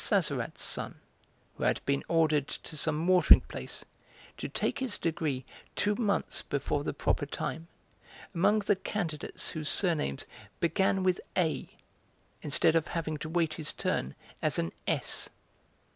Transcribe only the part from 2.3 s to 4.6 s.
to some watering place, to